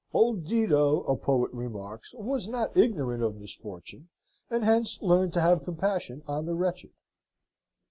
[0.15, 4.09] Old Dido, a poet remarks, was not ignorant of misfortune,
[4.49, 6.89] and hence learned to have compassion on the wretched.